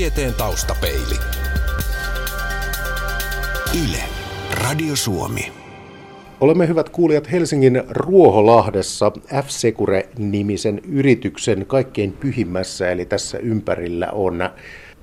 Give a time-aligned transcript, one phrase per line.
[0.00, 1.14] Tieteen taustapeili.
[3.84, 4.02] Yle,
[4.50, 5.52] Radio Suomi.
[6.40, 9.12] Olemme hyvät kuulijat Helsingin Ruoholahdessa
[9.44, 14.50] F-Secure-nimisen yrityksen kaikkein pyhimmässä, eli tässä ympärillä on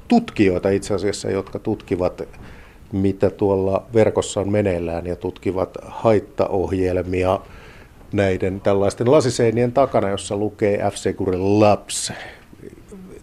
[0.07, 2.21] tutkijoita itse asiassa, jotka tutkivat
[2.91, 7.39] mitä tuolla verkossa on meneillään ja tutkivat haittaohjelmia
[8.13, 12.11] näiden tällaisten lasiseinien takana, jossa lukee F-Secure Labs.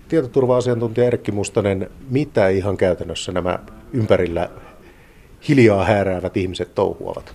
[0.08, 3.58] Tietoturva-asiantuntija Erkki Mustonen, mitä ihan käytännössä nämä
[3.92, 4.50] ympärillä
[5.48, 7.34] hiljaa hääräävät ihmiset touhuavat?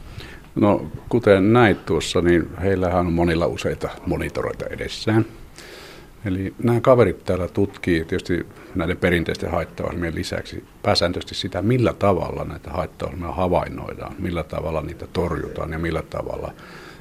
[0.55, 5.25] No kuten näit tuossa, niin heillähän on monilla useita monitoroita edessään.
[6.25, 12.69] Eli nämä kaverit täällä tutkii tietysti näiden perinteisten haittaohjelmien lisäksi pääsääntöisesti sitä, millä tavalla näitä
[12.69, 16.53] haittaohjelmia havainnoidaan, millä tavalla niitä torjutaan ja millä tavalla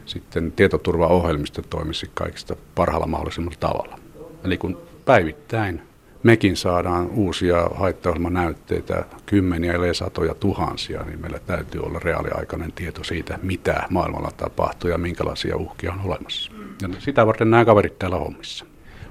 [0.07, 3.99] sitten tietoturvaohjelmisto toimisi kaikista parhaalla mahdollisella tavalla.
[4.45, 5.83] Eli kun päivittäin
[6.23, 13.39] mekin saadaan uusia haittaohjelmanäytteitä, kymmeniä ellei satoja tuhansia, niin meillä täytyy olla reaaliaikainen tieto siitä,
[13.43, 16.53] mitä maailmalla tapahtuu ja minkälaisia uhkia on olemassa.
[16.83, 18.65] Ja sitä varten nämä kaverit täällä hommissa.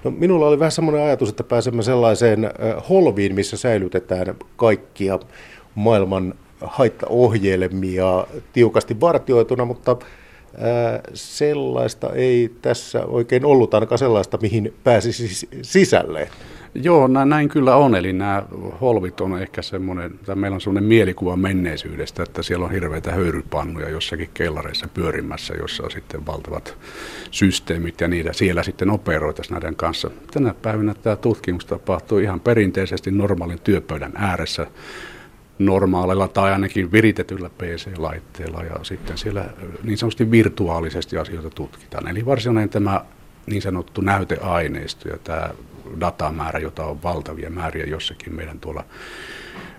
[0.03, 2.51] No, minulla oli vähän semmoinen ajatus, että pääsemme sellaiseen
[2.89, 5.19] holviin, missä säilytetään kaikkia
[5.75, 9.97] maailman haittaohjelmia tiukasti vartioituna, mutta
[11.13, 16.29] sellaista ei tässä oikein ollut, ainakaan sellaista, mihin pääsisi sisälle.
[16.75, 17.95] Joo, näin kyllä on.
[17.95, 18.43] Eli nämä
[18.81, 23.89] holvit on ehkä semmoinen, tai meillä on semmoinen mielikuva menneisyydestä, että siellä on hirveitä höyrypannuja
[23.89, 26.77] jossakin kellareissa pyörimässä, jossa on sitten valtavat
[27.31, 30.11] systeemit ja niitä siellä sitten operoitaisiin näiden kanssa.
[30.31, 34.67] Tänä päivänä tämä tutkimus tapahtuu ihan perinteisesti normaalin työpöydän ääressä
[35.59, 39.45] normaalilla tai ainakin viritetyllä PC-laitteella ja sitten siellä
[39.83, 42.07] niin sanotusti virtuaalisesti asioita tutkitaan.
[42.07, 43.05] Eli varsinainen tämä
[43.45, 45.49] niin sanottu näyteaineisto ja tämä
[45.99, 48.83] datamäärä, jota on valtavia määriä jossakin meidän tuolla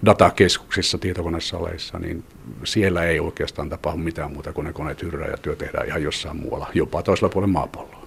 [0.06, 2.24] datakeskuksissa, tietokonesaleissa, niin
[2.64, 6.36] siellä ei oikeastaan tapahdu mitään muuta kuin ne koneet hyrrää ja työ tehdään ihan jossain
[6.36, 7.97] muualla, jopa toisella puolella maapalloa.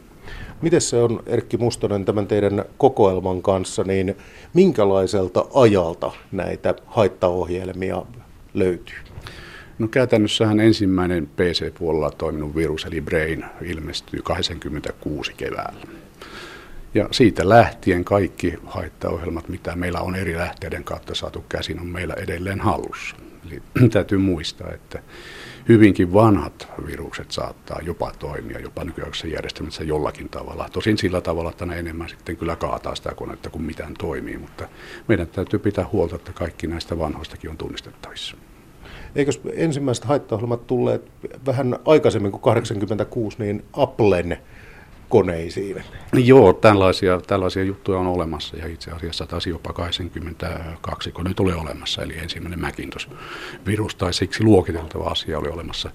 [0.61, 4.15] Miten se on, Erkki Mustonen, tämän teidän kokoelman kanssa, niin
[4.53, 8.05] minkälaiselta ajalta näitä haittaohjelmia
[8.53, 8.97] löytyy?
[9.79, 15.81] No käytännössähän ensimmäinen PC-puolella toiminut virus, eli Brain, ilmestyy 86 keväällä.
[16.93, 22.13] Ja siitä lähtien kaikki haittaohjelmat, mitä meillä on eri lähteiden kautta saatu käsin, on meillä
[22.13, 23.15] edelleen hallussa.
[23.45, 24.99] Eli täytyy muistaa, että
[25.69, 30.69] hyvinkin vanhat virukset saattaa jopa toimia jopa nykyaikaisessa järjestelmässä jollakin tavalla.
[30.71, 34.67] Tosin sillä tavalla, että ne enemmän sitten kyllä kaataa sitä konetta kuin mitään toimii, mutta
[35.07, 38.37] meidän täytyy pitää huolta, että kaikki näistä vanhoistakin on tunnistettavissa.
[39.15, 41.11] Eikö ensimmäiset haittaohjelmat tulleet
[41.45, 44.37] vähän aikaisemmin kuin 86, niin Applen
[45.11, 45.83] koneisiin?
[46.13, 51.53] Joo, tällaisia, tällaisia juttuja on olemassa ja itse asiassa taisi jopa 82 kun nyt oli
[51.53, 55.91] olemassa, eli ensimmäinen Macintosh-virus tai siksi luokiteltava asia oli olemassa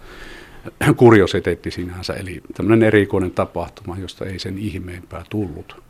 [0.97, 5.83] kuriositeetti sinänsä, eli tämmöinen erikoinen tapahtuma, josta ei sen ihmeempää tullut.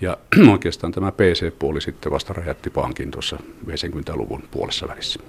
[0.00, 0.16] Ja
[0.52, 5.20] oikeastaan tämä PC-puoli sitten vasta räjätti pankin tuossa 50-luvun puolessa välissä.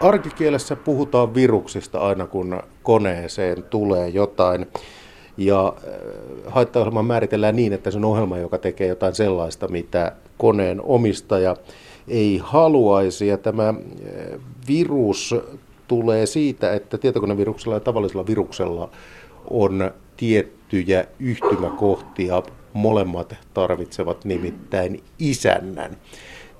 [0.00, 4.66] Arkikielessä puhutaan viruksista aina kun koneeseen tulee jotain.
[5.38, 5.92] Ja äh,
[6.46, 11.56] haittaohjelma määritellään niin, että se on ohjelma, joka tekee jotain sellaista, mitä koneen omistaja
[12.08, 13.26] ei haluaisi.
[13.26, 13.74] Ja tämä äh,
[14.68, 15.34] virus
[15.88, 18.90] tulee siitä, että tietokoneviruksella ja tavallisella viruksella
[19.50, 22.42] on tiettyjä yhtymäkohtia.
[22.72, 25.96] Molemmat tarvitsevat nimittäin isännän.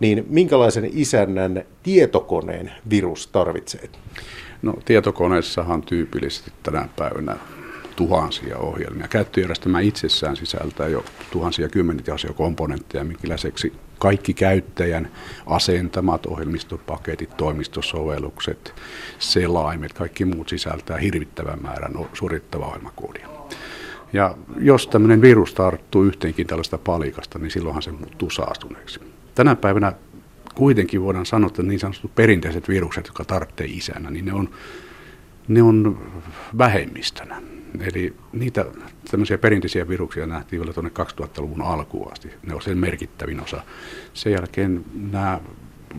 [0.01, 3.89] Niin minkälaisen isännän tietokoneen virus tarvitsee?
[4.63, 7.37] No tietokoneessahan tyypillisesti tänä päivänä
[7.99, 9.09] tuhansia ohjelmia.
[9.09, 13.29] Käyttöjärjestelmä itsessään sisältää jo tuhansia kymmeniä komponentteja, minkä
[13.99, 15.11] kaikki käyttäjän
[15.47, 18.75] asentamat ohjelmistopaketit, toimistosovellukset,
[19.19, 23.29] selaimet, kaikki muut sisältää hirvittävän määrän suorittavaa ohjelmakoodia.
[24.13, 29.01] Ja jos tämmöinen virus tarttuu yhteenkin tällaista palikasta, niin silloinhan se muuttuu saastuneeksi.
[29.35, 29.93] Tänä päivänä
[30.55, 34.49] kuitenkin voidaan sanoa, että niin sanotut perinteiset virukset, jotka tarvitsee isänä, niin ne on,
[35.49, 35.99] ne on
[36.59, 37.43] vähemmistönä.
[37.81, 38.67] Eli niitä
[39.11, 42.31] tämmöisiä perinteisiä viruksia nähtiin vielä tuonne 2000-luvun alkuun asti.
[42.47, 43.63] Ne on sen merkittävin osa.
[44.15, 45.41] Sen jälkeen nämä,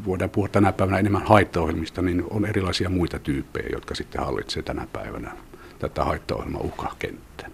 [0.06, 4.88] voidaan puhua tänä päivänä enemmän haittaohjelmista, niin on erilaisia muita tyyppejä, jotka sitten hallitsevat tänä
[4.94, 5.32] päivänä
[5.80, 7.50] tätä haittaohjelman uhkakenttää.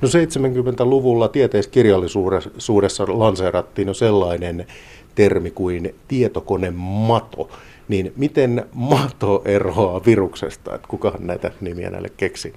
[0.00, 4.66] No 70-luvulla tieteiskirjallisuudessa lanseerattiin jo sellainen
[5.14, 7.50] termi kuin tietokonemato.
[7.88, 10.74] Niin miten mato eroaa viruksesta?
[10.74, 12.54] Että kukahan näitä nimiä näille keksi?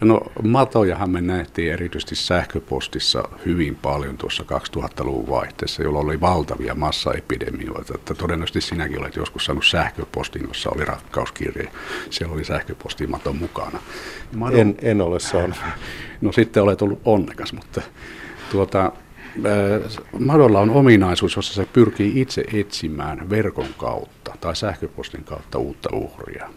[0.00, 4.44] No matojahan me nähtiin erityisesti sähköpostissa hyvin paljon tuossa
[4.76, 7.94] 2000-luvun vaihteessa, jolloin oli valtavia massaepidemioita.
[7.94, 11.72] Että todennäköisesti sinäkin olet joskus saanut sähköpostin, jossa oli rakkauskirje.
[12.10, 13.78] Siellä oli sähköpostimaton mukana.
[14.36, 14.60] Madon...
[14.60, 15.56] En, en ole saanut.
[16.20, 17.82] No sitten olet ollut onnekas, mutta
[18.50, 18.92] tuota,
[20.18, 26.48] Madolla on ominaisuus, jossa se pyrkii itse etsimään verkon kautta tai sähköpostin kautta uutta uhria.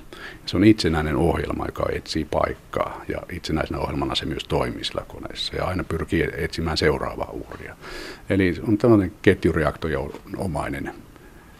[0.45, 5.55] Se on itsenäinen ohjelma, joka etsii paikkaa ja itsenäisenä ohjelmana se myös toimii sillä koneessa
[5.55, 7.75] ja aina pyrkii etsimään seuraavaa uhria.
[8.29, 10.93] Eli on tämmöinen ketjureaktoriomainen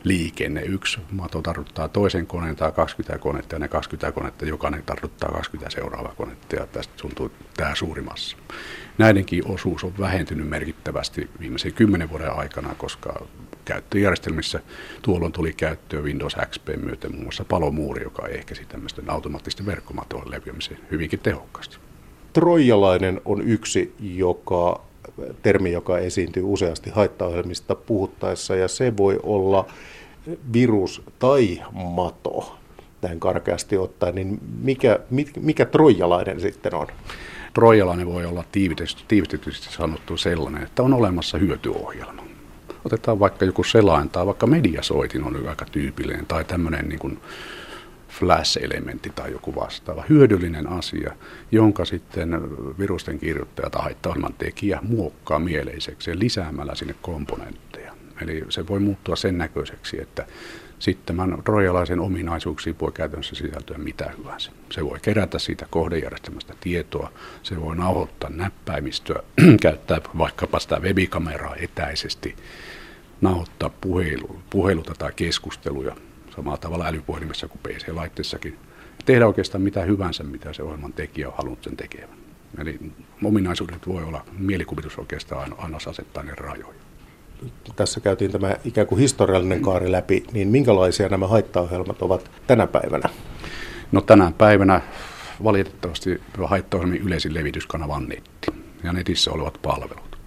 [0.04, 0.62] liikenne.
[0.62, 5.69] Yksi mato tarvittaa toisen koneen tai 20 konetta ja ne 20 konetta jokainen tarvittaa 20
[5.69, 8.38] seuraavaa konetta ja tästä tuntuu tämä suuri massa.
[9.00, 13.25] Näidenkin osuus on vähentynyt merkittävästi viimeisen kymmenen vuoden aikana, koska
[13.66, 14.60] käyttöjärjestelmissä
[15.01, 20.78] tuolloin tuli käyttöön Windows XP myöten muun muassa palomuuri, joka ehkäisi tämmöisten automaattisten verkkomatojen leviämisen
[20.92, 21.78] hyvinkin tehokkaasti.
[22.34, 24.81] Trojalainen on yksi joka,
[25.44, 29.68] termi, joka esiintyy useasti haittaohjelmista puhuttaessa, ja se voi olla
[30.54, 32.57] virus tai mato,
[33.02, 35.00] näin karkeasti ottaen, niin mikä,
[35.40, 36.88] mikä trojalainen sitten on?
[37.54, 38.44] Trojalainen voi olla
[39.07, 42.24] tiivistetysti sanottu sellainen, että on olemassa hyötyohjelma.
[42.86, 47.19] Otetaan vaikka joku selain tai vaikka mediasoitin on aika tyypillinen tai tämmöinen niin kuin
[48.10, 50.04] flash-elementti tai joku vastaava.
[50.10, 51.13] Hyödyllinen asia,
[51.51, 52.42] jonka sitten
[52.80, 57.94] virusten kirjoittaja tai haittaohjelman tekijä muokkaa mieleiseksi lisäämällä sinne komponentteja.
[58.22, 60.25] Eli se voi muuttua sen näköiseksi, että
[60.80, 64.52] sitten tämän rojalaisen ominaisuuksiin voi käytännössä sisältyä mitä hyvänsä.
[64.72, 67.12] Se voi kerätä siitä kohdejärjestelmästä tietoa,
[67.44, 69.24] se voi nauhoittaa näppäimistöä,
[69.62, 72.36] käyttää vaikkapa sitä webikameraa etäisesti,
[73.22, 75.96] nauhoittaa puhelu, puheluta tai keskusteluja
[76.36, 78.58] samalla tavalla älypuhelimessa kuin PC-laitteessakin.
[79.06, 82.18] Tehdä oikeastaan mitä hyvänsä, mitä se ohjelman tekijä on halunnut sen tekevän.
[82.58, 82.80] Eli
[83.24, 86.89] ominaisuudet voi olla mielikuvitus oikeastaan aina asettaa ne rajoja
[87.76, 93.10] tässä käytiin tämä ikään kuin historiallinen kaari läpi, niin minkälaisia nämä haittaohjelmat ovat tänä päivänä?
[93.92, 94.82] No tänä päivänä
[95.44, 98.52] valitettavasti haittaohjelmien yleisin levityskanava on netti
[98.84, 100.20] ja netissä olevat palvelut.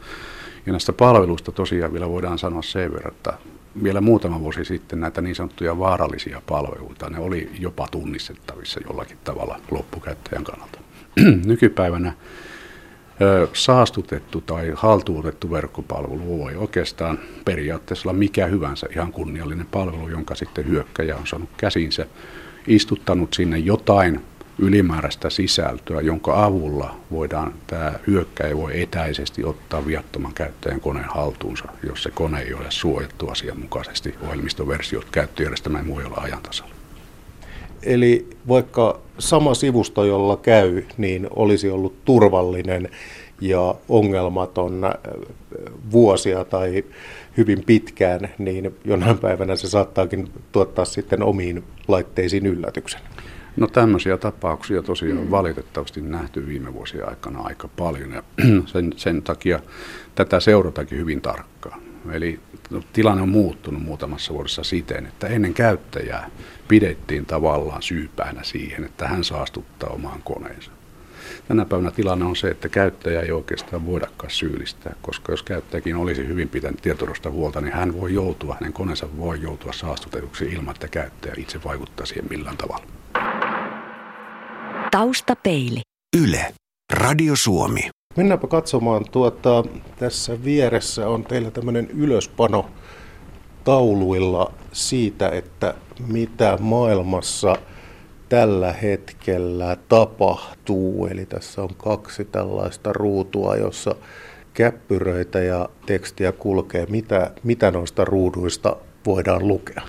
[0.66, 3.32] Ja näistä palveluista tosiaan vielä voidaan sanoa sen verran, että
[3.82, 9.60] vielä muutama vuosi sitten näitä niin sanottuja vaarallisia palveluita, ne oli jopa tunnistettavissa jollakin tavalla
[9.70, 10.78] loppukäyttäjän kannalta.
[11.46, 12.12] Nykypäivänä
[13.52, 20.68] saastutettu tai haltuutettu verkkopalvelu voi oikeastaan periaatteessa olla mikä hyvänsä ihan kunniallinen palvelu, jonka sitten
[20.68, 22.06] hyökkäjä on saanut käsinsä,
[22.66, 24.20] istuttanut sinne jotain
[24.58, 32.02] ylimääräistä sisältöä, jonka avulla voidaan, tämä hyökkäjä voi etäisesti ottaa viattoman käyttäjän koneen haltuunsa, jos
[32.02, 36.71] se kone ei ole suojattu asianmukaisesti ohjelmistoversiot, käyttöjärjestelmä ei muu ole ajan tasalla.
[37.82, 42.88] Eli vaikka sama sivusto, jolla käy, niin olisi ollut turvallinen
[43.40, 44.92] ja ongelmaton äh,
[45.92, 46.84] vuosia tai
[47.36, 53.00] hyvin pitkään, niin jonain päivänä se saattaakin tuottaa sitten omiin laitteisiin yllätyksen.
[53.56, 58.22] No tämmöisiä tapauksia tosiaan on valitettavasti nähty viime vuosien aikana aika paljon ja
[58.72, 59.60] sen, sen takia
[60.14, 61.91] tätä seuratakin hyvin tarkkaan.
[62.12, 62.40] Eli
[62.92, 66.30] tilanne on muuttunut muutamassa vuodessa siten, että ennen käyttäjää
[66.68, 70.70] pidettiin tavallaan syypäänä siihen, että hän saastuttaa omaan koneensa.
[71.48, 76.26] Tänä päivänä tilanne on se, että käyttäjä ei oikeastaan voidakaan syyllistää, koska jos käyttäjäkin olisi
[76.26, 80.88] hyvin pitänyt tietoturvasta huolta, niin hän voi joutua, hänen koneensa voi joutua saastutetuksi ilman, että
[80.88, 82.86] käyttäjä itse vaikuttaa siihen millään tavalla.
[84.90, 85.80] Taustapeili.
[86.22, 86.54] Yle.
[86.92, 87.90] Radio Suomi.
[88.16, 89.64] Mennäänpä katsomaan tuota,
[89.98, 92.66] tässä vieressä on teillä tämmöinen ylöspano
[93.64, 95.74] tauluilla siitä, että
[96.06, 97.56] mitä maailmassa
[98.28, 101.06] tällä hetkellä tapahtuu.
[101.06, 103.94] Eli tässä on kaksi tällaista ruutua, jossa
[104.54, 106.86] käppyröitä ja tekstiä kulkee.
[106.86, 108.76] Mitä, mitä noista ruuduista
[109.06, 109.82] voidaan lukea?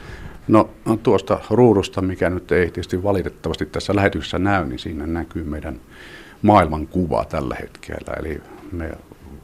[0.48, 0.70] No,
[1.03, 5.80] tuosta ruudusta, mikä nyt ei tietysti valitettavasti tässä lähetyksessä näy, niin siinä näkyy meidän
[6.43, 8.13] maailman kuva tällä hetkellä.
[8.19, 8.91] Eli me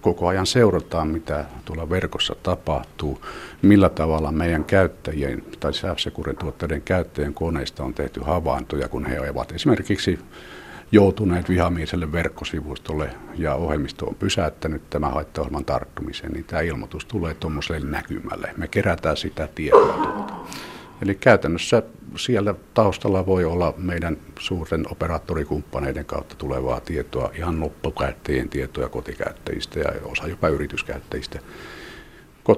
[0.01, 3.21] koko ajan seurataan, mitä tuolla verkossa tapahtuu,
[3.61, 9.51] millä tavalla meidän käyttäjien tai sähkösekurin tuotteiden käyttäjien koneista on tehty havaintoja, kun he ovat
[9.51, 10.19] esimerkiksi
[10.91, 17.87] joutuneet vihamieselle verkkosivustolle ja ohjelmisto on pysäyttänyt tämän haittaohjelman tarttumisen, niin tämä ilmoitus tulee tuommoiselle
[17.87, 18.53] näkymälle.
[18.57, 20.47] Me kerätään sitä tietoa.
[21.01, 21.83] Eli käytännössä
[22.17, 29.91] siellä taustalla voi olla meidän suurten operaattorikumppaneiden kautta tulevaa tietoa, ihan loppukäyttäjien tietoja kotikäyttäjistä ja
[30.03, 31.39] osa jopa yrityskäyttäjistä.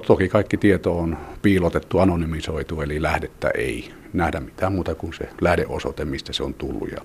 [0.06, 6.04] Toki kaikki tieto on piilotettu, anonymisoitu, eli lähdettä ei nähdä mitään muuta kuin se lähdeosoite,
[6.04, 6.90] mistä se on tullut.
[6.90, 7.00] Ja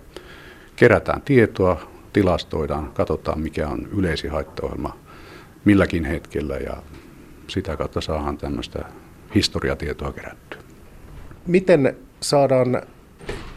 [0.76, 4.98] kerätään tietoa, tilastoidaan, katsotaan mikä on yleisin haittaohjelma
[5.66, 6.78] milläkin hetkellä ja
[7.48, 8.86] sitä kautta saadaan tämmöistä
[9.36, 10.67] historiatietoa kerättyä.
[11.48, 12.82] Miten saadaan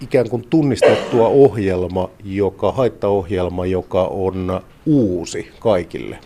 [0.01, 6.19] ikään kuin tunnistettua ohjelma, joka, haittaohjelma, joka on uusi kaikille?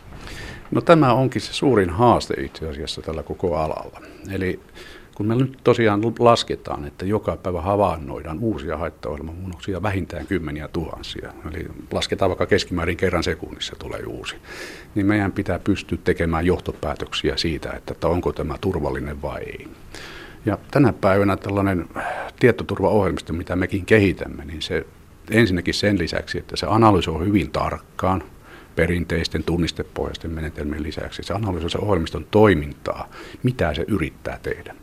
[0.71, 4.01] No tämä onkin se suurin haaste itse asiassa tällä koko alalla.
[4.33, 4.61] Eli
[5.15, 11.67] kun me nyt tosiaan lasketaan, että joka päivä havainnoidaan uusia haittaohjelmamuunnoksia vähintään kymmeniä tuhansia, eli
[11.93, 14.37] lasketaan vaikka keskimäärin kerran sekunnissa tulee uusi,
[14.95, 19.69] niin meidän pitää pystyä tekemään johtopäätöksiä siitä, että onko tämä turvallinen vai ei.
[20.47, 21.89] Ja tänä päivänä tällainen
[22.41, 24.87] tietoturvaohjelmisto, mitä mekin kehitämme, niin se
[25.31, 28.23] ensinnäkin sen lisäksi, että se analysoi hyvin tarkkaan
[28.77, 33.09] perinteisten tunnistepohjaisten menetelmien lisäksi, se analysoi se ohjelmiston toimintaa,
[33.43, 34.75] mitä se yrittää tehdä.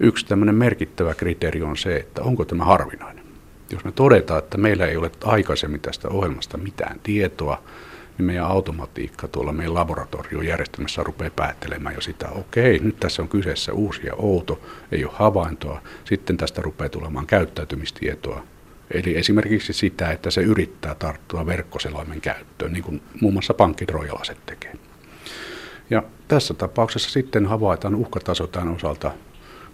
[0.00, 3.24] Yksi tämmöinen merkittävä kriteeri on se, että onko tämä harvinainen.
[3.70, 7.62] Jos me todetaan, että meillä ei ole aikaisemmin tästä ohjelmasta mitään tietoa,
[8.18, 13.72] niin meidän automatiikka tuolla meidän laboratoriojärjestelmässä rupeaa päättelemään jo sitä, okei, nyt tässä on kyseessä
[13.72, 14.60] uusi ja outo,
[14.92, 18.44] ei ole havaintoa, sitten tästä rupeaa tulemaan käyttäytymistietoa.
[18.90, 24.72] Eli esimerkiksi sitä, että se yrittää tarttua verkkoselaimen käyttöön, niin kuin muun muassa pankkidrojalaset tekee.
[25.90, 29.12] Ja tässä tapauksessa sitten havaitaan uhkataso tämän osalta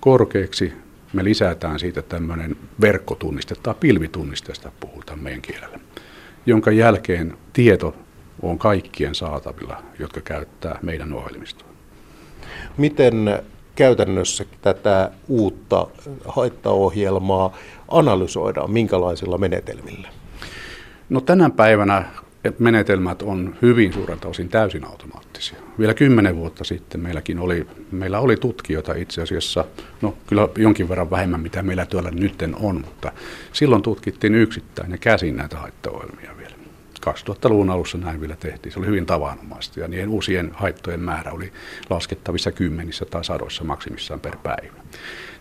[0.00, 0.72] korkeaksi.
[1.12, 5.78] Me lisätään siitä tämmöinen verkkotunniste tai pilvitunnisteesta puhutaan meidän kielellä,
[6.46, 7.96] jonka jälkeen tieto
[8.42, 11.68] on kaikkien saatavilla, jotka käyttää meidän ohjelmistoa.
[12.76, 13.42] Miten
[13.74, 15.86] käytännössä tätä uutta
[16.24, 17.56] haittaohjelmaa
[17.88, 20.08] analysoidaan, minkälaisilla menetelmillä?
[21.08, 22.04] No tänä päivänä
[22.58, 25.58] menetelmät on hyvin suurelta osin täysin automaattisia.
[25.78, 29.64] Vielä kymmenen vuotta sitten meilläkin oli, meillä oli tutkijoita itse asiassa,
[30.02, 33.12] no kyllä jonkin verran vähemmän mitä meillä työllä nytten on, mutta
[33.52, 36.30] silloin tutkittiin yksittäin ja käsin näitä haittaohjelmia
[37.06, 38.72] 2000-luvun alussa näin vielä tehtiin.
[38.72, 41.52] Se oli hyvin tavanomaista ja niiden uusien haittojen määrä oli
[41.90, 44.82] laskettavissa kymmenissä tai sadoissa maksimissaan per päivä.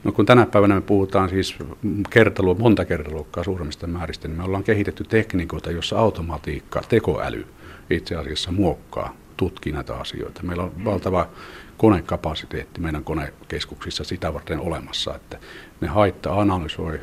[0.04, 1.56] No kun tänä päivänä me puhutaan siis
[2.10, 7.48] kertalu, monta kertaluokkaa suuremmista määristä, niin me ollaan kehitetty tekniikoita, jossa automatiikka, tekoäly
[7.89, 10.44] itse asiassa muokkaa, tutkii näitä asioita.
[10.44, 11.30] Meillä on valtava
[11.78, 15.38] konekapasiteetti meidän konekeskuksissa sitä varten olemassa, että
[15.82, 17.00] ne haitta analysoi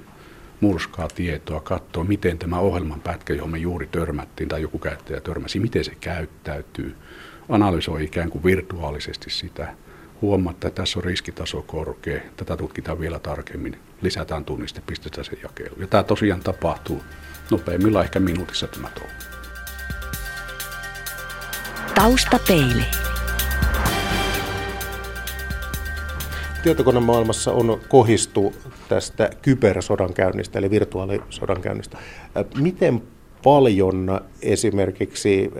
[0.60, 5.60] murskaa tietoa, katsoa, miten tämä ohjelman pätkä, johon me juuri törmättiin tai joku käyttäjä törmäsi,
[5.60, 6.96] miten se käyttäytyy,
[7.48, 9.74] analysoi ikään kuin virtuaalisesti sitä,
[10.22, 15.74] huomaa, että tässä on riskitaso korkea, tätä tutkitaan vielä tarkemmin, lisätään tunniste, pistetään se jakelu.
[15.78, 17.02] Ja tämä tosiaan tapahtuu
[17.50, 19.10] nopeimmillaan ehkä minuutissa tämä touhu.
[21.94, 22.82] Taustapeili.
[26.66, 28.54] Tietokonemaailmassa on kohistu
[28.88, 31.98] tästä kybersodankäynnistä, eli virtuaalisodankäynnistä.
[32.58, 33.02] Miten
[33.44, 35.52] paljon esimerkiksi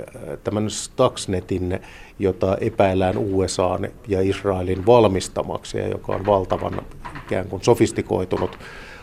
[0.45, 1.81] tämän Stuxnetin,
[2.19, 6.83] jota epäillään USA ja Israelin valmistamaksi, ja joka on valtavan
[7.27, 8.59] ikään kuin sofistikoitunut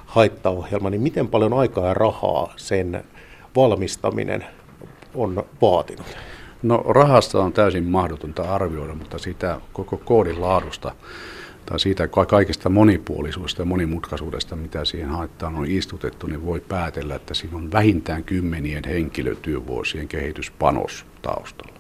[0.06, 3.04] haittaohjelma, niin miten paljon aikaa ja rahaa sen
[3.56, 4.46] valmistaminen
[5.16, 6.08] on vaatinut?
[6.64, 10.92] No rahasta on täysin mahdotonta arvioida, mutta sitä koko koodin laadusta
[11.66, 17.34] tai siitä kaikesta monipuolisuudesta ja monimutkaisuudesta, mitä siihen haittaan on istutettu, niin voi päätellä, että
[17.34, 21.74] siinä on vähintään kymmenien henkilötyövuosien kehityspanos taustalla.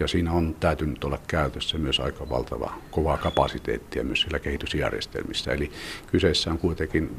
[0.00, 5.52] Ja siinä on täytynyt olla käytössä myös aika valtava kovaa kapasiteettia myös siellä kehitysjärjestelmissä.
[5.52, 5.70] Eli
[6.06, 7.10] kyseessä on kuitenkin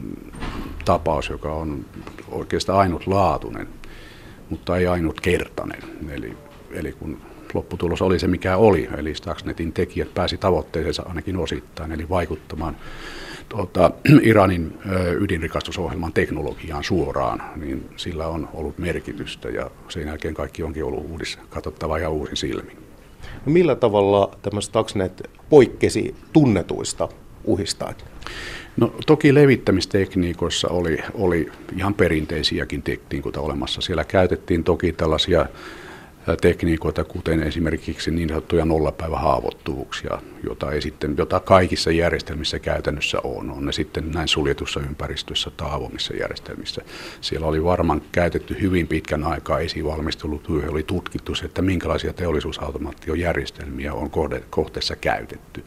[0.85, 1.85] tapaus, joka on
[2.31, 3.67] oikeastaan ainutlaatuinen,
[4.49, 5.81] mutta ei ainutkertainen.
[6.09, 6.37] Eli,
[6.71, 7.21] eli kun
[7.55, 8.89] lopputulos oli se, mikä oli.
[8.97, 12.77] Eli Stuxnetin tekijät pääsi tavoitteeseensa ainakin osittain, eli vaikuttamaan
[13.49, 14.77] tuota, Iranin
[15.19, 21.39] ydinrikastusohjelman teknologiaan suoraan, niin sillä on ollut merkitystä ja sen jälkeen kaikki onkin ollut uudis,
[21.49, 22.77] katsottava ja uusin silmin.
[23.45, 27.09] No millä tavalla tämä Stuxnet poikkesi tunnetuista
[27.43, 27.93] uhista?
[28.77, 33.81] No toki levittämistekniikoissa oli, oli ihan perinteisiäkin tekniikoita olemassa.
[33.81, 35.45] Siellä käytettiin toki tällaisia
[36.41, 43.51] tekniikoita, kuten esimerkiksi niin sanottuja nollapäivähaavoittuvuuksia, jota, ei sitten, jota kaikissa järjestelmissä käytännössä on.
[43.51, 46.81] On ne sitten näin suljetussa ympäristössä tai avoimissa järjestelmissä.
[47.21, 54.11] Siellä oli varmaan käytetty hyvin pitkän aikaa esivalmistelutyö, oli tutkittu se, että minkälaisia teollisuusautomaatiojärjestelmiä on
[54.49, 55.63] kohteessa käytetty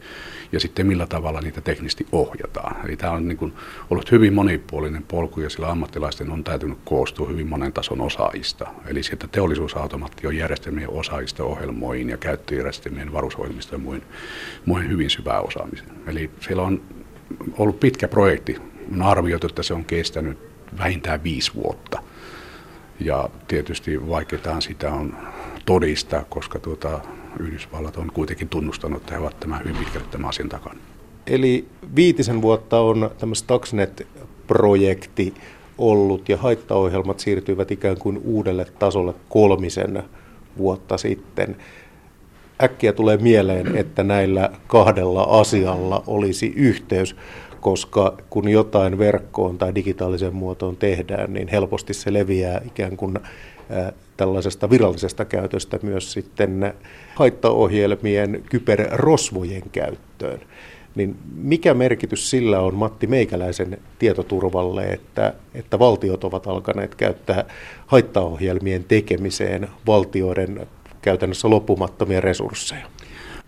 [0.51, 2.85] ja sitten millä tavalla niitä teknisesti ohjataan.
[2.85, 3.53] Eli tämä on niin kuin
[3.89, 8.67] ollut hyvin monipuolinen polku ja sillä ammattilaisten on täytynyt koostua hyvin monen tason osaajista.
[8.87, 14.03] Eli sieltä teollisuusautomaation järjestelmien osaajista ohjelmoihin ja käyttöjärjestelmien varusohjelmista ja muihin,
[14.65, 15.89] muihin hyvin syvää osaamiseen.
[16.07, 16.81] Eli siellä on
[17.57, 18.57] ollut pitkä projekti.
[18.93, 20.37] On arvioitu, että se on kestänyt
[20.77, 22.03] vähintään viisi vuotta.
[22.99, 25.17] Ja tietysti vaikeataan sitä on
[25.65, 26.99] todistaa, koska tuota,
[27.39, 30.79] Yhdysvallat on kuitenkin tunnustanut, että he ovat tämän hyvin pitkälle tämän asian takana.
[31.27, 35.33] Eli viitisen vuotta on tämä Stuxnet-projekti
[35.77, 40.03] ollut ja haittaohjelmat siirtyivät ikään kuin uudelle tasolle kolmisen
[40.57, 41.55] vuotta sitten.
[42.63, 47.15] Äkkiä tulee mieleen, että näillä kahdella asialla olisi yhteys,
[47.61, 53.19] koska kun jotain verkkoon tai digitaaliseen muotoon tehdään, niin helposti se leviää ikään kuin
[54.17, 56.73] tällaisesta virallisesta käytöstä myös sitten
[57.15, 60.39] haittaohjelmien kyberrosvojen käyttöön.
[60.95, 67.45] Niin mikä merkitys sillä on Matti Meikäläisen tietoturvalle, että, että valtiot ovat alkaneet käyttää
[67.87, 70.67] haittaohjelmien tekemiseen valtioiden
[71.01, 72.85] käytännössä loppumattomia resursseja?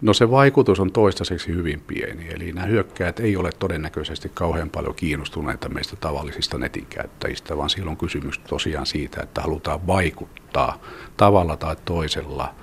[0.01, 4.95] No se vaikutus on toistaiseksi hyvin pieni, eli nämä hyökkäät ei ole todennäköisesti kauhean paljon
[4.95, 10.81] kiinnostuneita meistä tavallisista netin käyttäjistä, vaan silloin on kysymys tosiaan siitä, että halutaan vaikuttaa
[11.17, 12.55] tavalla tai toisella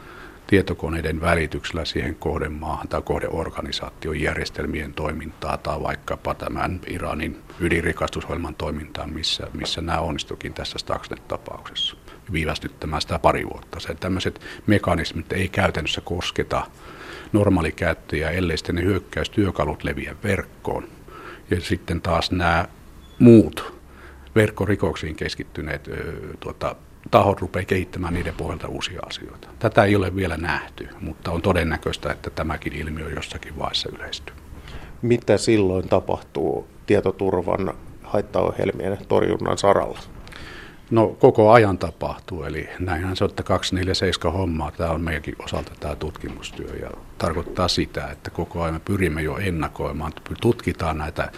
[0.47, 9.47] tietokoneiden välityksellä siihen kohdemaahan tai kohdeorganisaation järjestelmien toimintaa tai vaikkapa tämän Iranin ydinrikastusohjelman toimintaan, missä,
[9.53, 11.97] missä nämä onnistukin tässä Stuxnet-tapauksessa
[12.33, 13.81] viivästyttämään sitä pari vuotta.
[13.81, 16.67] Se, tämmöiset mekanismit ei käytännössä kosketa
[17.33, 20.89] normaalikäyttäjiä, ellei sitten ne hyökkäystyökalut leviä verkkoon.
[21.51, 22.65] Ja sitten taas nämä
[23.19, 23.79] muut
[24.35, 25.91] verkkorikoksiin keskittyneet
[26.41, 26.77] tuota,
[27.11, 29.49] tahot rupeaa kehittämään niiden pohjalta uusia asioita.
[29.59, 34.35] Tätä ei ole vielä nähty, mutta on todennäköistä, että tämäkin ilmiö jossakin vaiheessa yleistyy.
[35.03, 39.99] Mitä silloin tapahtuu tietoturvan haittaohjelmien torjunnan saralla?
[40.91, 45.73] No koko ajan tapahtuu, eli näinhän se on, että 247 hommaa, tämä on meidänkin osalta
[45.81, 51.33] tämä tutkimustyö ja tarkoittaa sitä, että koko ajan me pyrimme jo ennakoimaan, tutkitaan näitä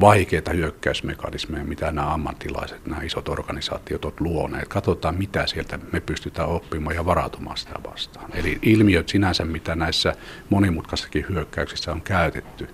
[0.00, 4.68] vaikeita hyökkäysmekanismeja, mitä nämä ammattilaiset, nämä isot organisaatiot ovat luoneet.
[4.68, 8.30] Katsotaan, mitä sieltä me pystytään oppimaan ja varautumaan sitä vastaan.
[8.34, 10.14] Eli ilmiöt sinänsä, mitä näissä
[10.50, 12.68] monimutkaisissakin hyökkäyksissä on käytetty,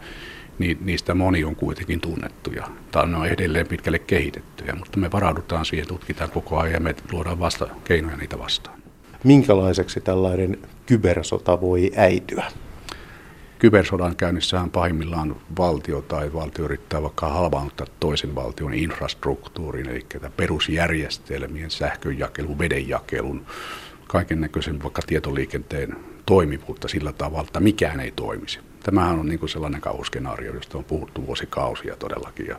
[0.58, 2.68] niin niistä moni on kuitenkin tunnettuja.
[2.90, 6.94] Tai ne on edelleen pitkälle kehitettyjä, mutta me varaudutaan siihen, tutkitaan koko ajan ja me
[7.12, 8.78] luodaan vasta keinoja niitä vastaan.
[9.24, 12.44] Minkälaiseksi tällainen kybersota voi äityä?
[13.58, 20.06] Kybersodan käynnissähän pahimmillaan valtio tai valtio yrittää vaikka halvaannuttaa toisen valtion infrastruktuurin, eli
[20.36, 23.46] perusjärjestelmien, sähkönjakelun, vedenjakelun,
[24.06, 28.58] kaiken näköisen vaikka tietoliikenteen toimivuutta sillä tavalla, että mikään ei toimisi.
[28.88, 32.46] Tämähän on niin kuin sellainen kauhuskenaario, josta on puhuttu vuosikausia todellakin.
[32.46, 32.56] Ja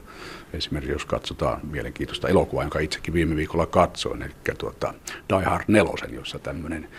[0.54, 4.94] esimerkiksi jos katsotaan mielenkiintoista elokuvaa, jonka itsekin viime viikolla katsoin, eli tuota
[5.30, 6.90] Die Hard 4, jossa tämmöinen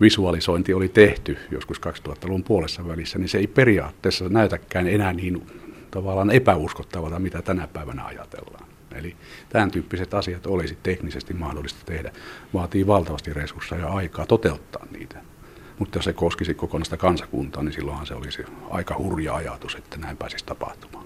[0.00, 5.46] visualisointi oli tehty joskus 2000-luvun puolessa välissä, niin se ei periaatteessa näytäkään enää niin
[5.90, 8.66] tavallaan epäuskottavalta, mitä tänä päivänä ajatellaan.
[8.94, 9.16] Eli
[9.48, 12.12] tämän tyyppiset asiat olisi teknisesti mahdollista tehdä.
[12.54, 15.35] Vaatii valtavasti resursseja ja aikaa toteuttaa niitä.
[15.78, 20.16] Mutta jos se koskisi kokonaista kansakuntaa, niin silloinhan se olisi aika hurja ajatus, että näin
[20.16, 21.04] pääsisi tapahtumaan.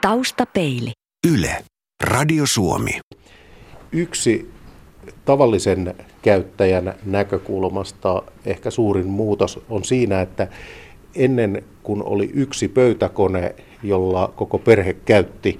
[0.00, 0.92] Taustapeili.
[1.32, 1.64] Yle.
[2.02, 3.00] Radio Suomi.
[3.92, 4.50] Yksi
[5.24, 10.48] tavallisen käyttäjän näkökulmasta ehkä suurin muutos on siinä, että
[11.14, 15.58] ennen kuin oli yksi pöytäkone, jolla koko perhe käytti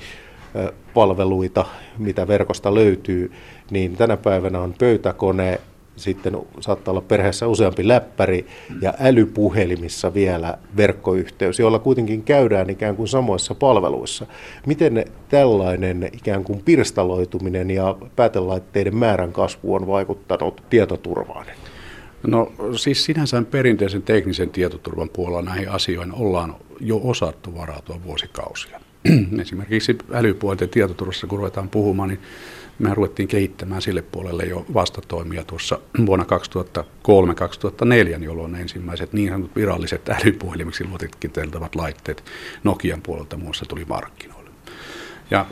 [0.94, 1.64] palveluita,
[1.98, 3.32] mitä verkosta löytyy,
[3.70, 5.60] niin tänä päivänä on pöytäkone,
[5.96, 8.46] sitten saattaa olla perheessä useampi läppäri
[8.80, 14.26] ja älypuhelimissa vielä verkkoyhteys, jolla kuitenkin käydään ikään kuin samoissa palveluissa.
[14.66, 21.46] Miten tällainen ikään kuin pirstaloituminen ja päätelaitteiden määrän kasvu on vaikuttanut tietoturvaan?
[22.26, 28.80] No siis sinänsä perinteisen teknisen tietoturvan puolella näihin asioihin ollaan jo osattu varautua vuosikausia.
[29.40, 32.20] Esimerkiksi älypuolten tietoturvassa, kun ruvetaan puhumaan, niin
[32.78, 36.24] me ruvettiin kehittämään sille puolelle jo vastatoimia tuossa vuonna
[38.20, 42.24] 2003-2004, jolloin ensimmäiset niin sanotut viralliset älypuhelimiksi luotetkiteltavat laitteet
[42.64, 44.50] Nokian puolelta muassa tuli markkinoille.
[45.30, 45.46] Ja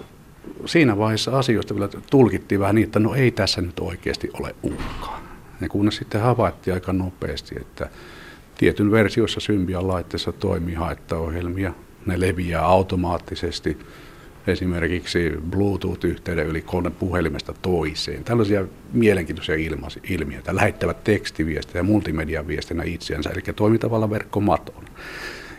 [0.67, 5.23] siinä vaiheessa asioista vielä tulkittiin vähän niin, että no ei tässä nyt oikeasti ole uhkaa.
[5.61, 7.91] Ja kunnes sitten havaittiin aika nopeasti, että
[8.59, 11.73] tietyn versiossa Symbian laitteessa toimii haittaohjelmia,
[12.07, 13.79] ne leviää automaattisesti–
[14.47, 16.65] esimerkiksi Bluetooth-yhteyden yli
[16.99, 18.25] puhelimesta toiseen.
[18.25, 19.55] Tällaisia mielenkiintoisia
[20.09, 20.57] ilmiöitä.
[20.57, 24.85] Lähettävät tekstiviestejä ja multimediaviestinä itseänsä, eli toimintavalla verkkomaton.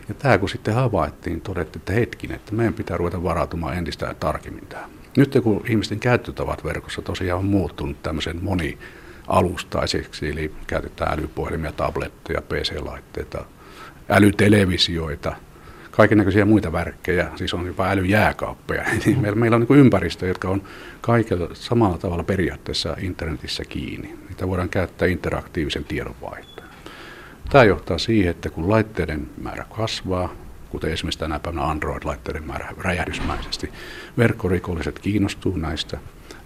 [0.07, 4.67] Ja tämä kun sitten havaittiin, todettiin, että hetkinen, että meidän pitää ruveta varautumaan entistä tarkemmin
[4.67, 4.89] tähän.
[5.17, 13.45] Nyt kun ihmisten käyttötavat verkossa tosiaan on muuttunut tämmöisen monialustaiseksi, eli käytetään älypuhelimia, tabletteja, PC-laitteita,
[14.09, 15.35] älytelevisioita–
[15.95, 18.83] kaikenlaisia muita värkkejä, siis on jopa älyjääkaappeja.
[19.05, 20.61] Niin meillä, meillä on niin ympäristöjä, jotka on
[21.01, 24.15] kaikella samalla tavalla periaatteessa internetissä kiinni.
[24.29, 26.67] Niitä voidaan käyttää interaktiivisen tiedonvaihtoon.
[27.49, 30.33] Tämä johtaa siihen, että kun laitteiden määrä kasvaa,
[30.69, 33.71] kuten esimerkiksi tänä päivänä Android-laitteiden määrä räjähdysmäisesti,
[34.17, 35.97] verkkorikolliset kiinnostuu näistä,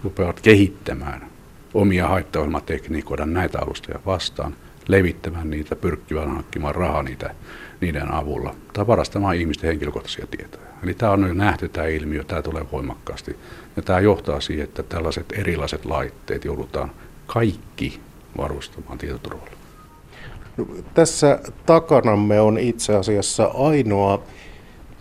[0.03, 1.27] rupeavat kehittämään
[1.73, 4.55] omia haittaohjelmatekniikoita näitä alustoja vastaan,
[4.87, 7.35] levittämään niitä, pyrkivän hankkimaan rahaa niitä,
[7.81, 10.67] niiden avulla tai varastamaan ihmisten henkilökohtaisia tietoja.
[10.83, 13.35] Eli tämä on jo nähty tämä ilmiö, tämä tulee voimakkaasti.
[13.75, 16.91] Ja tämä johtaa siihen, että tällaiset erilaiset laitteet joudutaan
[17.25, 17.99] kaikki
[18.37, 19.51] varustamaan tietoturvalla.
[20.57, 24.23] No, tässä takanamme on itse asiassa ainoa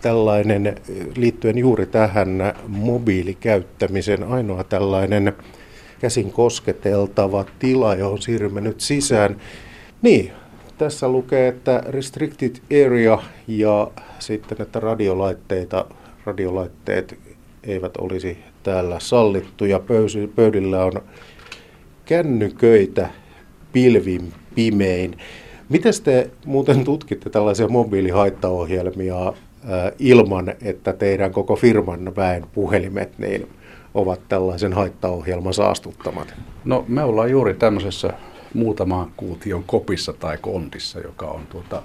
[0.03, 0.77] tällainen,
[1.17, 5.33] liittyen juuri tähän mobiilikäyttämiseen, ainoa tällainen
[6.01, 9.37] käsin kosketeltava tila, johon siirrymme nyt sisään.
[10.03, 10.33] Niin,
[10.79, 12.57] tässä lukee, että restricted
[12.87, 15.85] area ja sitten, että radiolaitteita,
[16.25, 17.19] radiolaitteet
[17.65, 19.81] eivät olisi täällä sallittuja.
[20.37, 20.93] Pöydillä on
[22.05, 23.11] kännyköitä
[23.73, 25.19] pilvin pimein.
[25.69, 29.33] Miten te muuten tutkitte tällaisia mobiilihaittaohjelmia
[29.99, 33.49] ilman, että teidän koko firman väen puhelimet niin
[33.95, 36.35] ovat tällaisen haittaohjelman saastuttamat?
[36.65, 38.13] No me ollaan juuri tämmöisessä
[38.57, 41.83] muutaman kuution kopissa tai kontissa, joka on tuota,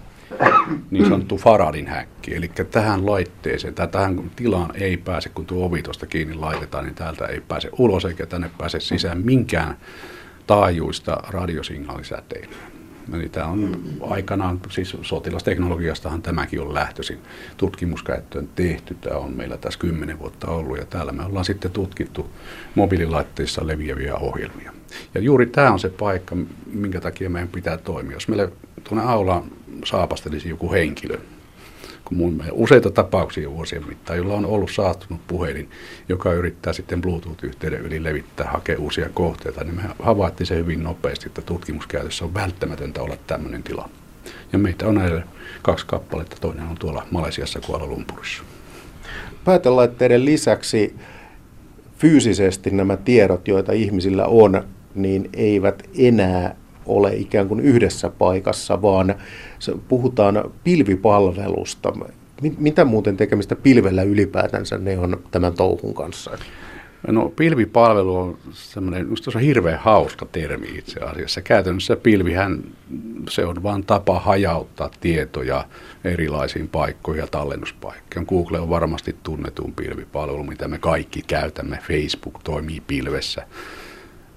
[0.91, 2.35] niin sanottu Faradin häkki.
[2.35, 6.95] Eli tähän laitteeseen tai tähän tilaan ei pääse, kun tuo ovi tuosta kiinni laitetaan, niin
[6.95, 9.77] täältä ei pääse ulos eikä tänne pääse sisään minkään
[10.47, 12.55] taajuista radiosignaalisäteitä.
[13.13, 17.19] Eli tämä on aikanaan, siis sotilasteknologiastahan tämäkin on lähtöisin
[17.57, 18.95] tutkimuskäyttöön tehty.
[19.01, 22.29] Tämä on meillä tässä kymmenen vuotta ollut ja täällä me ollaan sitten tutkittu
[22.75, 24.71] mobiililaitteissa leviäviä ohjelmia.
[25.13, 26.35] Ja juuri tämä on se paikka,
[26.73, 28.15] minkä takia meidän pitää toimia.
[28.15, 28.51] Jos meille
[28.83, 29.43] tuonne aulaan
[29.85, 31.17] saapastelisi joku henkilö,
[32.11, 35.69] kun mun useita tapauksia vuosien mittaan, jolla on ollut saattunut puhelin,
[36.09, 41.25] joka yrittää sitten Bluetooth-yhteyden yli levittää, hakea uusia kohteita, niin me havaittiin se hyvin nopeasti,
[41.27, 43.89] että tutkimuskäytössä on välttämätöntä olla tämmöinen tila.
[44.53, 45.23] Ja meitä on näille
[45.61, 48.43] kaksi kappaletta, toinen on tuolla Malesiassa Kuala Lumpurissa.
[49.45, 50.95] Päätelaitteiden lisäksi
[51.97, 54.63] fyysisesti nämä tiedot, joita ihmisillä on,
[54.95, 59.15] niin eivät enää ole ikään kuin yhdessä paikassa, vaan
[59.87, 61.93] puhutaan pilvipalvelusta.
[62.57, 66.31] Mitä muuten tekemistä pilvellä ylipäätänsä ne on tämän touhun kanssa?
[67.07, 71.41] No pilvipalvelu on semmoinen, se on hirveän hauska termi itse asiassa.
[71.41, 72.63] Käytännössä pilvihän,
[73.29, 75.65] se on vain tapa hajauttaa tietoja
[76.03, 78.27] erilaisiin paikkoihin ja tallennuspaikkoihin.
[78.27, 81.79] Google on varmasti tunnetun pilvipalvelu, mitä me kaikki käytämme.
[81.87, 83.47] Facebook toimii pilvessä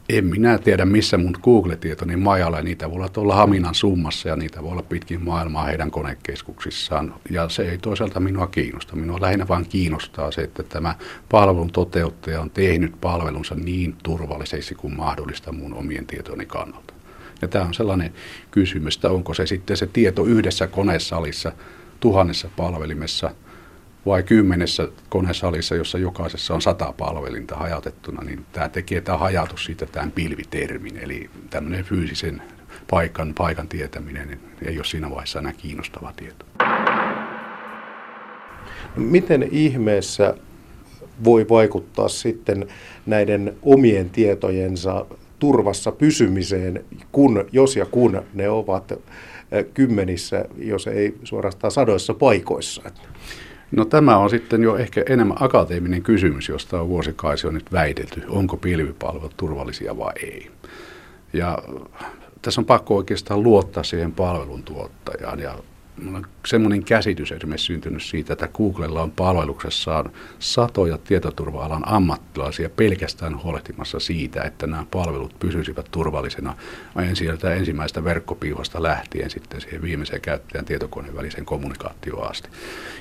[0.08, 4.62] en minä tiedä, missä mun Google-tietoni majalla, niitä voi olla tuolla Haminan summassa ja niitä
[4.62, 7.14] voi olla pitkin maailmaa heidän konekeskuksissaan.
[7.30, 8.96] Ja se ei toisaalta minua kiinnosta.
[8.96, 10.94] Minua lähinnä vain kiinnostaa se, että tämä
[11.30, 16.94] palvelun toteuttaja on tehnyt palvelunsa niin turvalliseksi kuin mahdollista mun omien tietoni kannalta.
[17.42, 18.12] Ja tämä on sellainen
[18.50, 21.52] kysymys, että onko se sitten se tieto yhdessä konesalissa,
[22.00, 23.30] tuhannessa palvelimessa–
[24.06, 29.86] vai kymmenessä konesalissa, jossa jokaisessa on sata palvelinta hajautettuna, niin tämä tekee tämä hajatus siitä
[29.86, 32.42] tämän pilvitermin, eli tämmöinen fyysisen
[32.90, 36.44] paikan, paikan tietäminen niin ei ole siinä vaiheessa enää kiinnostava tieto.
[38.96, 40.34] Miten ihmeessä
[41.24, 42.66] voi vaikuttaa sitten
[43.06, 45.06] näiden omien tietojensa
[45.38, 48.92] turvassa pysymiseen, kun, jos ja kun ne ovat
[49.74, 52.82] kymmenissä, jos ei suorastaan sadoissa paikoissa?
[53.76, 58.56] No tämä on sitten jo ehkä enemmän akateeminen kysymys, josta on vuosikausia nyt väitelty, onko
[58.56, 60.50] pilvipalvelut turvallisia vai ei.
[61.32, 61.58] Ja
[62.42, 65.54] tässä on pakko oikeastaan luottaa siihen palveluntuottajaan ja
[66.14, 74.00] on semmoinen käsitys esimerkiksi syntynyt siitä, että Googlella on palveluksessaan satoja tietoturva-alan ammattilaisia pelkästään huolehtimassa
[74.00, 76.54] siitä, että nämä palvelut pysyisivät turvallisena
[77.14, 82.48] sieltä ensimmäistä verkkopiihosta lähtien sitten siihen viimeiseen käyttäjän tietokoneen väliseen kommunikaatioon asti.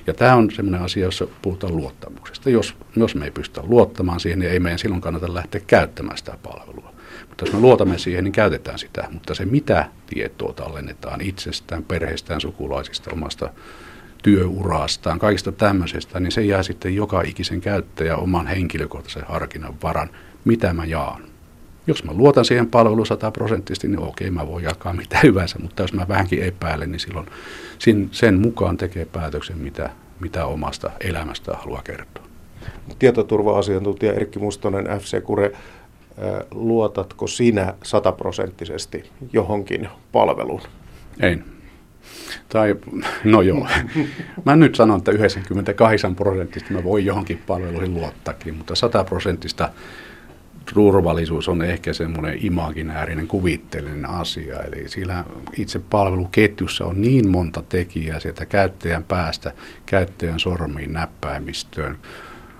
[0.07, 2.49] Ja tämä on semmoinen asia, jossa puhutaan luottamuksesta.
[2.49, 6.37] Jos, jos me ei pystytä luottamaan siihen, niin ei meidän silloin kannata lähteä käyttämään sitä
[6.43, 6.92] palvelua.
[7.29, 9.07] Mutta jos me luotamme siihen, niin käytetään sitä.
[9.11, 13.49] Mutta se, mitä tietoa tallennetaan itsestään, perheestään, sukulaisista, omasta
[14.23, 20.09] työurastaan, kaikista tämmöisestä, niin se jää sitten joka ikisen käyttäjä oman henkilökohtaisen harkinnan varan,
[20.45, 21.23] mitä mä jaan.
[21.87, 25.93] Jos mä luotan siihen palveluun sataprosenttisesti, niin okei, mä voin jakaa mitä hyvänsä, mutta jos
[25.93, 27.27] mä vähänkin epäilen, niin silloin
[28.11, 32.23] sen mukaan tekee päätöksen, mitä, mitä omasta elämästä haluaa kertoa.
[32.99, 35.51] Tietoturva-asiantuntija Erkki Mustonen, FC Kure,
[36.51, 40.61] luotatko sinä sataprosenttisesti johonkin palveluun?
[41.19, 41.37] Ei.
[42.49, 42.75] Tai,
[43.23, 43.67] no joo.
[44.45, 49.69] Mä nyt sanon, että 98 prosenttista mä voi johonkin palveluihin luottaakin, mutta 100 prosenttista
[50.73, 54.59] turvallisuus on ehkä semmoinen imaginäärinen kuvitteellinen asia.
[54.59, 55.23] Eli sillä
[55.57, 59.51] itse palveluketjussa on niin monta tekijää sieltä käyttäjän päästä,
[59.85, 61.97] käyttäjän sormiin, näppäimistöön,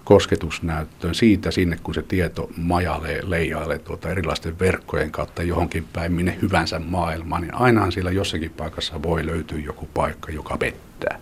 [0.03, 6.37] kosketusnäyttöön, siitä sinne, kun se tieto majalee, leijailee tuota erilaisten verkkojen kautta johonkin päin, minne
[6.41, 11.19] hyvänsä maailmaan, niin ainahan siellä jossakin paikassa voi löytyä joku paikka, joka pettää.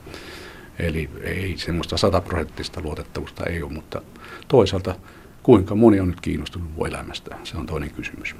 [0.79, 4.01] Eli ei semmoista sataprosenttista luotettavuutta ei ole, mutta
[4.47, 4.95] toisaalta
[5.43, 8.35] kuinka moni on nyt kiinnostunut elämästä, se on toinen kysymys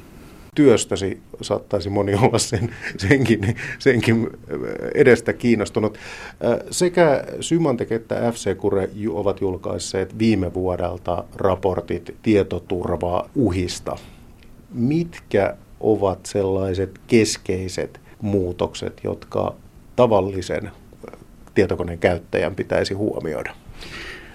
[0.55, 4.29] työstäsi saattaisi moni olla sen, senkin, senkin
[4.95, 5.97] edestä kiinnostunut.
[6.71, 13.97] Sekä Symantec että FC Kure ovat julkaisseet viime vuodelta raportit tietoturvaa uhista.
[14.73, 19.55] Mitkä ovat sellaiset keskeiset muutokset, jotka
[19.95, 20.71] tavallisen
[21.55, 23.53] tietokoneen käyttäjän pitäisi huomioida?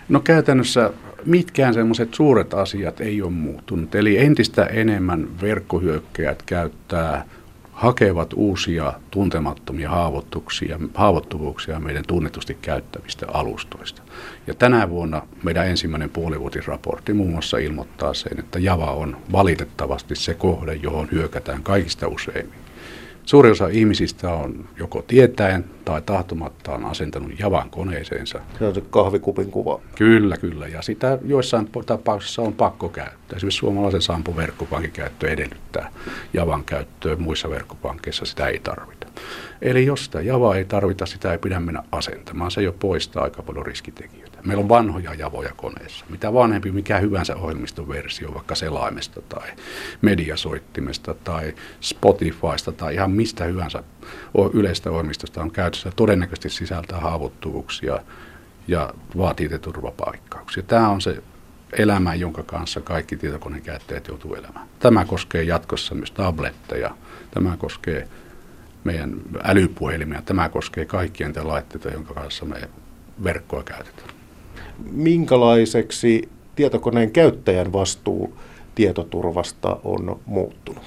[0.08, 0.90] No käytännössä
[1.26, 3.94] mitkään semmoiset suuret asiat ei ole muuttunut.
[3.94, 7.24] Eli entistä enemmän verkkohyökkäjät käyttää,
[7.72, 14.02] hakevat uusia tuntemattomia haavoittuksia, haavoittuvuuksia meidän tunnetusti käyttävistä alustoista.
[14.46, 20.34] Ja tänä vuonna meidän ensimmäinen puolivuotisraportti muun muassa ilmoittaa sen, että Java on valitettavasti se
[20.34, 22.58] kohde, johon hyökätään kaikista useimmin.
[23.24, 28.40] Suuri osa ihmisistä on joko tietäen tai tahtomattaan asentanut javan koneeseensa.
[28.58, 29.80] Se on se kahvikupin kuva.
[29.94, 30.66] Kyllä, kyllä.
[30.66, 33.36] Ja sitä joissain tapauksissa on pakko käyttää.
[33.36, 35.92] Esimerkiksi suomalaisen Sampo verkkopankin käyttö edellyttää
[36.32, 37.16] javan käyttöä.
[37.16, 39.06] Muissa verkkopankkeissa sitä ei tarvita.
[39.62, 42.50] Eli jos sitä javaa ei tarvita, sitä ei pidä mennä asentamaan.
[42.50, 44.38] Se jo poistaa aika paljon riskitekijöitä.
[44.44, 46.04] Meillä on vanhoja javoja koneessa.
[46.08, 49.48] Mitä vanhempi mikä hyvänsä ohjelmiston versio, vaikka selaimesta tai
[50.02, 53.82] mediasoittimesta tai Spotifysta tai ihan mistä hyvänsä
[54.52, 57.98] yleistä ohjelmistosta on käytössä, todennäköisesti sisältää haavoittuvuuksia
[58.68, 60.62] ja vaatii turvapaikkauksia.
[60.62, 61.22] Tämä on se
[61.78, 64.66] elämä, jonka kanssa kaikki tietokoneen käyttäjät joutuu elämään.
[64.78, 66.90] Tämä koskee jatkossa myös tabletteja,
[67.30, 68.08] tämä koskee
[68.84, 72.68] meidän älypuhelimia, tämä koskee kaikkien te laitteita, jonka kanssa me
[73.24, 74.10] verkkoa käytetään.
[74.90, 78.38] Minkälaiseksi tietokoneen käyttäjän vastuu
[78.74, 80.84] tietoturvasta on muuttunut?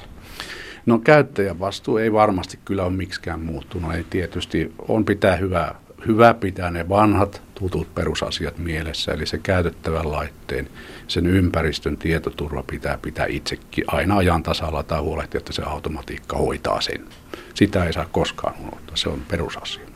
[0.89, 3.93] No käyttäjän vastuu ei varmasti kyllä ole miksikään muuttunut.
[3.93, 5.75] Ei tietysti on pitää hyvää,
[6.07, 10.69] hyvä pitää ne vanhat tutut perusasiat mielessä, eli se käytettävän laitteen,
[11.07, 16.81] sen ympäristön tietoturva pitää pitää itsekin aina ajan tasalla tai huolehtia, että se automatiikka hoitaa
[16.81, 17.05] sen.
[17.53, 19.87] Sitä ei saa koskaan unohtaa, se on perusasia.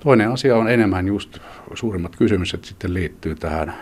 [0.00, 1.38] Toinen asia on enemmän just
[1.74, 3.74] suurimmat kysymykset sitten liittyy tähän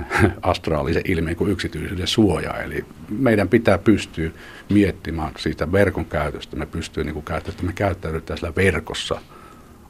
[0.42, 2.62] astraalisen ilmiön kuin yksityisyyden suoja.
[2.62, 4.30] Eli meidän pitää pystyä
[4.70, 6.56] miettimään siitä verkon käytöstä.
[6.56, 9.20] Me pystyy niin käyttämään, me käyttäydytään siellä verkossa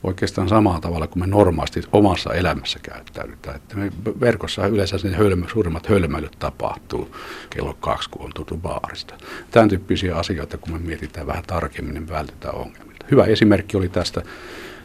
[0.03, 3.57] oikeastaan samalla tavalla kuin me normaalisti omassa elämässä käyttäydytään.
[3.57, 7.17] Että me verkossa yleensä ne hölmö, suurimmat hölmöilyt tapahtuu
[7.51, 9.15] kello kaksi, kun on tultu baarista.
[9.51, 13.07] Tämän tyyppisiä asioita, kun me mietitään vähän tarkemmin, niin vältetään ongelmilta.
[13.11, 14.23] Hyvä esimerkki oli tästä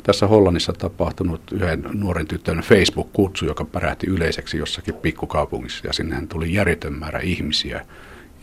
[0.08, 6.54] tässä Hollannissa tapahtunut yhden nuoren tytön Facebook-kutsu, joka pärähti yleiseksi jossakin pikkukaupungissa ja sinne tuli
[6.54, 7.86] järjetön määrä ihmisiä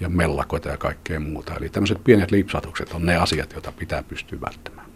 [0.01, 1.55] ja mellakoita ja kaikkea muuta.
[1.55, 4.87] Eli tämmöiset pienet lipsatukset on ne asiat, joita pitää pystyä välttämään.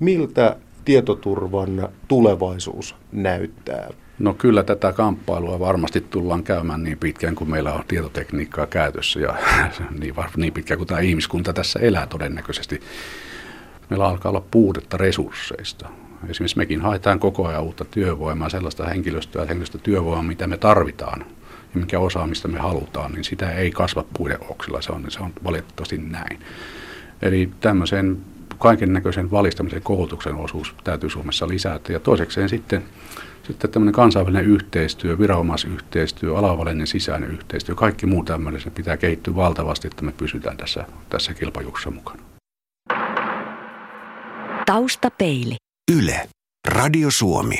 [0.00, 3.88] Miltä tietoturvan tulevaisuus näyttää?
[4.18, 9.34] No kyllä tätä kamppailua varmasti tullaan käymään niin pitkään kuin meillä on tietotekniikkaa käytössä ja
[10.00, 12.80] niin, niin pitkään kuin tämä ihmiskunta tässä elää todennäköisesti
[13.90, 15.88] meillä alkaa olla puutetta resursseista.
[16.28, 21.24] Esimerkiksi mekin haetaan koko ajan uutta työvoimaa, sellaista henkilöstöä, henkilöstötyövoimaa, mitä me tarvitaan
[21.74, 25.32] ja mikä osaamista me halutaan, niin sitä ei kasva puiden oksilla, se on, se on
[25.44, 26.40] valitettavasti näin.
[27.22, 28.18] Eli tämmöisen
[28.58, 31.92] kaiken näköisen valistamisen koulutuksen osuus täytyy Suomessa lisätä.
[31.92, 32.84] Ja toisekseen sitten,
[33.42, 39.88] sitten tämmöinen kansainvälinen yhteistyö, viranomaisyhteistyö, alavälinen sisäinen yhteistyö, kaikki muu tämmöinen, se pitää kehittyä valtavasti,
[39.88, 42.27] että me pysytään tässä, tässä kilpajuksessa mukana.
[44.68, 45.56] Taustapeili.
[45.96, 46.28] Yle.
[46.68, 47.56] Radio Suomi.